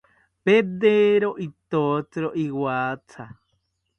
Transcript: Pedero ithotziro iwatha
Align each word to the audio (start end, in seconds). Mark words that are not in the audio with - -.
Pedero 0.45 1.29
ithotziro 1.47 2.29
iwatha 2.45 3.23